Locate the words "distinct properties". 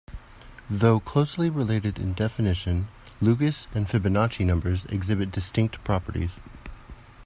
5.31-6.31